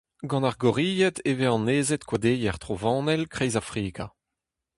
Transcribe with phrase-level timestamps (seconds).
[0.29, 4.05] Gant ar gorilhed e vez annezet koadeier trovanel kreiz Afrika.